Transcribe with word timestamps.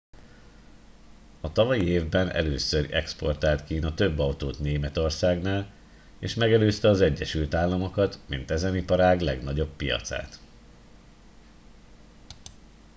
a 1.41 1.51
tavalyi 1.51 1.87
évben 1.87 2.29
először 2.29 2.93
exportált 2.93 3.63
kína 3.63 3.93
több 3.93 4.19
autót 4.19 4.59
németországnál 4.59 5.71
és 6.19 6.33
megelőzte 6.35 6.87
az 6.89 7.01
egyesült 7.01 7.53
államokat 7.53 8.19
mint 8.27 8.51
ezen 8.51 8.75
iparág 8.75 9.21
legnagyobb 9.21 9.75
piacát 9.75 10.39